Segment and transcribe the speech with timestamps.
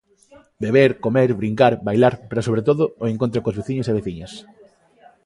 [0.63, 4.33] Beber, comer, brincar, bailar pero sobre todo o encontro cos veciños e veciñas.